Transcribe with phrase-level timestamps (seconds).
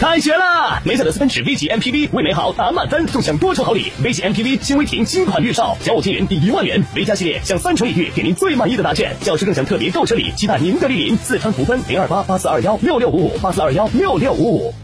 [0.00, 0.82] 开学啦！
[0.84, 3.92] 梅赛德斯奔驰 V 级 MPV 为美好打满分，纵享多重好礼。
[4.02, 6.82] V 级 MPV 新威霆新款预售，小五千元抵一万元。
[6.94, 9.16] V 加系列享三重礼遇，给您最满意的答卷。
[9.20, 11.16] 教师更享特别购车礼，期待您的莅临。
[11.16, 14.83] 四川福分零二八八四二幺六六五五八四二幺六六五五。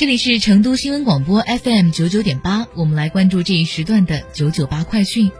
[0.00, 5.30] 这里是成都新闻广播 FM 九九点八，我们来关注这一时段的九九八快讯。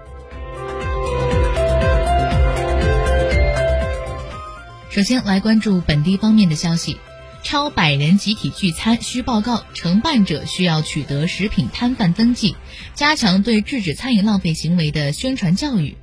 [4.90, 6.98] 首先来关注本地方面的消息，
[7.42, 12.54] 超百人集体聚餐需报告，承办者需要取得食品摊贩登记，
[12.94, 15.96] 加强对制止餐饮浪费行为的宣传教育。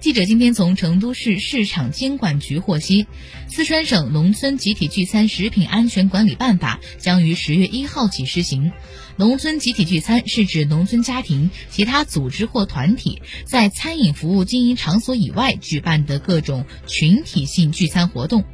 [0.00, 3.06] 记者今天从成都市市场监管局获悉，
[3.50, 8.72] 四川省农村集体聚餐食品安全管理办法将于十月一号起施行。
[9.16, 18.44] 农村集体聚餐是指农村家庭、其他组织或团体在餐饮服务经营场所以外举办的各种群体性聚餐活动。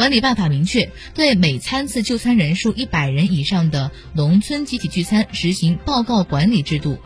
[0.00, 6.96] 管理办法明确，对每餐次就餐人数一百人以上的农村集体聚餐实行报告管理制度。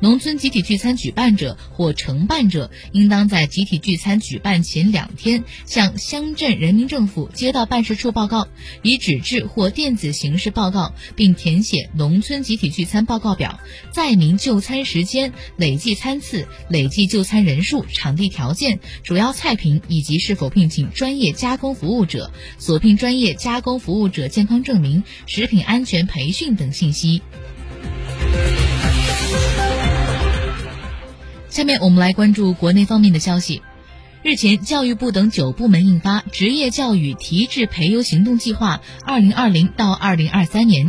[0.00, 8.46] 农村集体聚餐举办者或承办者，应当在集体聚餐举办前两天向乡镇人民政府街道办事处报告，
[8.82, 13.58] 以纸质或电子形式报告，并填写农村集体聚餐报告表，
[13.92, 27.22] 载明就餐时间、累计餐次、累计就餐人数、场地条件、主要菜品以及是否聘请专业加工服务者、所聘专业加工服务者健康证明、食品安全培训等信息。
[31.48, 33.62] 下面我们来关注国内方面的消息。
[34.22, 40.86] 日前，教育部等九部门印发《职业教育提质培优行动计划（二零二零到二零二三年）》。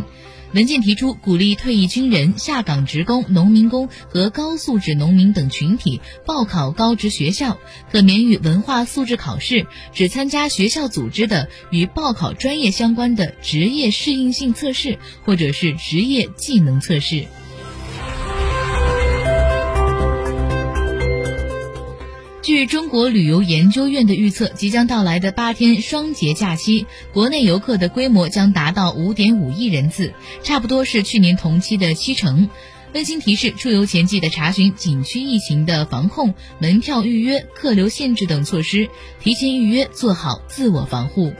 [0.56, 7.58] 文件提出，鼓励退役军人、下岗职工、农民工和高素质农民等群体报考高职学校，
[7.92, 17.26] 可免予文化素质考试，只参加学校组织的与报考专业相关的职业适应性测试或者是职业技能测试。
[22.46, 30.14] 据中国旅游研究院的预测，即将到来的八天双节假期，国内游客的规模将达到五点五亿人次，
[30.44, 32.48] 差不多是去年同期的七成。
[32.94, 38.88] 温馨提示：出游前记得查询景区疫情的防控、门票预约、客流限制等措施，
[39.20, 41.32] 提前预约，做好自我防护。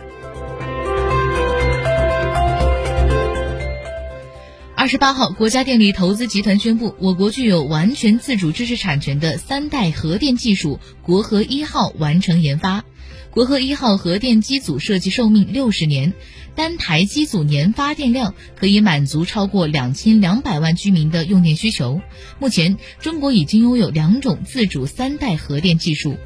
[4.87, 12.85] 二十八号，国家电力投资集团宣布，我国具有完全自主知识产权的三代核电技术“国核一号”完成研发。
[13.33, 16.13] 国核一号核电机组设计寿命六十年，
[16.55, 22.01] 单台机组年发电量可以满足超过两千两百万居民的用电需求。
[22.39, 26.17] 目前，中国已经拥有两种自主三代核电技术。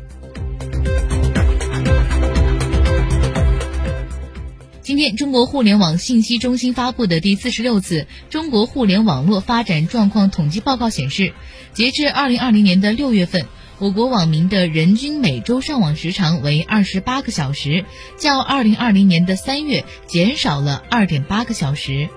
[4.90, 11.32] 今天，中国互联网信息中心发布的第四十六次中国互联网络发展状况统计报告显示，
[11.72, 13.46] 截至二零二零年的六月份，
[13.78, 17.84] 我国网民的人均每周上网时长为二十八个小时，
[18.18, 22.08] 较二零二零年的三月减少了二点八个小时。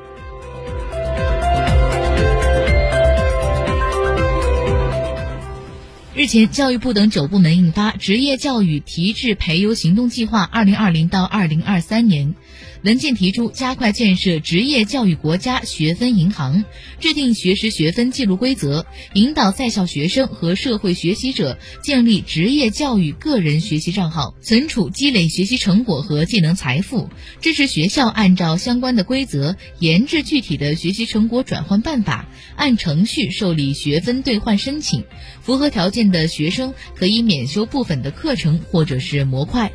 [6.16, 12.36] 日前，教育部等九部门印发《职业教育提质培优行动计划（二零二零到二零二三年）》。
[12.84, 16.66] 文件提出，加快建设职业教育国家学分银行，
[17.00, 27.10] 制定学时学分记录规则，引导在校学生和社会学习者建立职业教育个人学习账号，存储积累学习成果和技能财富。
[27.40, 32.28] 支持学校按照相关的规则研制具体的学习成果转换办法，
[32.58, 35.06] 按程序受理学分兑换申请。
[35.42, 39.72] 符合条件的学生可以免修部分的课程或者是模块。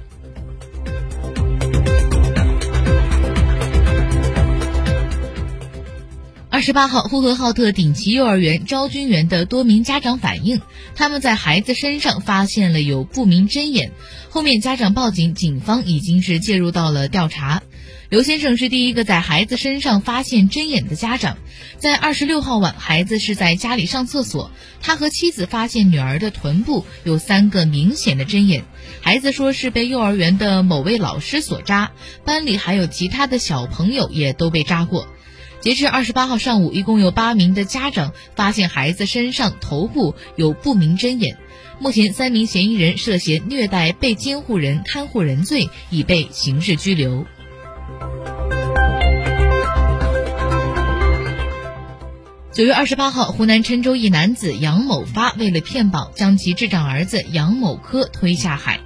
[6.69, 10.61] 十八号，呼和浩特顶旗幼儿园招军员的多名家长反映，
[10.95, 13.93] 他们在孩子身上发现了有不明针眼。
[14.29, 17.63] 后面家长报警，警方已经是介入到了调查。
[18.11, 21.39] 刘先生是第一个在孩子身上发现针眼的家长。
[21.79, 24.51] 在二十六号晚，孩子是在家里上厕所，
[24.83, 28.67] 他和妻子发现女儿的臀部有三个明显的针眼。
[29.01, 31.93] 孩子说是被幼儿园的某位老师所扎，
[32.27, 35.09] 班里还有其他的小朋友也都被扎过。
[35.61, 41.37] 截至二十八号上午，一共有八名的家长发现孩子身上、头部有不明针眼。
[41.81, 47.27] 目前，三名嫌疑人涉嫌虐待被监护人、看护人罪，已被刑事拘留。
[52.53, 58.81] 九月二十八号，湖南郴州一男子杨某发为了骗保，将其智障儿子杨某科推下海。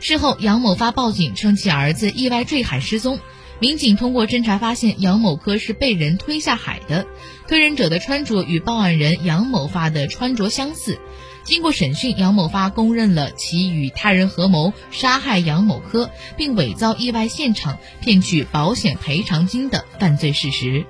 [0.00, 3.18] 事后，杨某发报警称其儿子意外坠海失踪。
[3.58, 7.06] 民警通过侦查发现，杨某科是被人推下海的，
[7.48, 10.98] 推人者的穿着与报案人杨某发的穿着相似。
[11.42, 20.84] 经过审讯，杨某发供认了其与他人合谋杀害杨某科，并伪造意外现场骗取保险赔偿金的犯罪事实。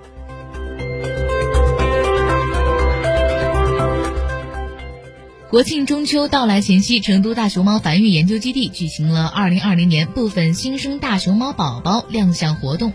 [5.49, 12.93] 国庆中秋到来前夕，成都大熊猫繁育研究基地举行了2020年部分新生大熊猫宝宝亮相活动。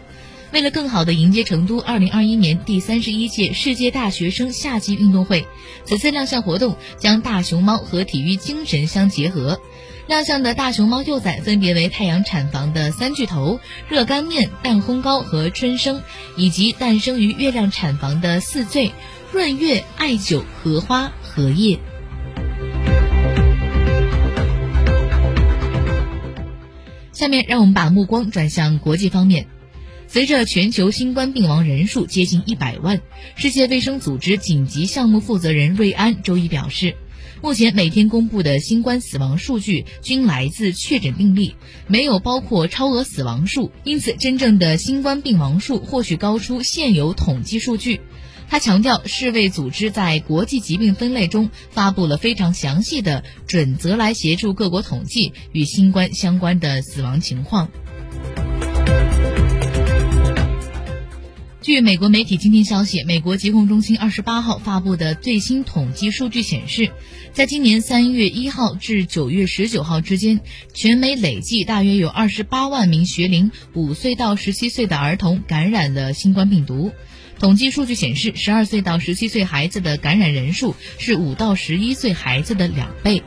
[0.52, 5.48] 为了更好地迎接成都2021年第三十一届世界大学生夏季运动会，
[5.86, 9.62] 此次亮相活动将大熊猫和体育精神相结合。
[10.08, 16.02] 亮相的大熊猫幼崽分别为太阳产房的三巨头热干面、蛋烘糕和春生，
[16.36, 18.92] 以及诞生于月亮产房的四醉
[19.32, 21.80] 润月、艾灸、荷花、荷叶。
[27.22, 29.46] 下面让我们把目光转向国际方面。
[30.08, 33.00] 随着全球新冠病亡人数接近一百万，
[33.36, 36.96] 世界卫生组织紧急项目负责人瑞安周一表示，
[37.44, 41.54] 目前每天公布的新冠死亡数据均来自确诊病例，
[41.86, 48.02] 没有包括超额死亡数，因此真正的新冠病亡数或许高出现有统计数据。
[48.52, 57.70] 他强调，世卫组织在国际疾病分类中发布了非常详细的准则，来协助各国统计与新冠相关的死亡情况。
[61.62, 66.92] 据美国媒体今天消息，美国疾控中心二十八号发布的最新统计数据显示，
[67.32, 70.42] 在今年三月一号至九月十九号之间，
[70.74, 76.92] 全美累计大约有二十八万名学龄五岁到十七岁的儿童感染了新冠病毒。
[77.42, 83.24] 统计数据显示，十二岁到十七岁孩子的感染人数是五到十一岁孩子的两倍。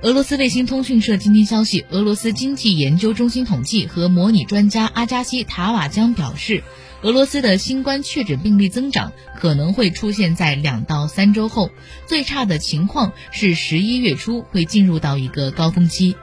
[0.00, 6.64] 俄罗斯卫星通讯社今天消息，俄罗斯经济研究中心统计和模拟专家阿加西塔瓦江表示，
[7.02, 11.68] 俄罗斯的新冠确诊病例增长可能会出现在两到三周后，
[12.06, 16.16] 最差的情况是十一月初会进入到一个高峰期。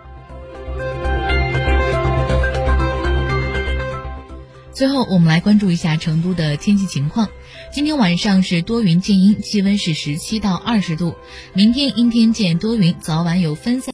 [4.79, 7.27] 最后，我们来关注一下成都的天气情况。
[7.74, 11.15] 今天晚上是多云见阴，气温是十七到二十度。
[11.53, 13.88] 明天阴天见多云，早晚有分散。